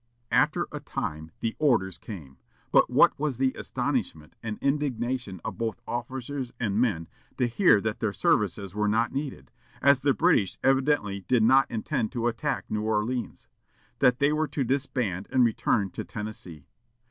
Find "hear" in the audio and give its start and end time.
7.45-7.79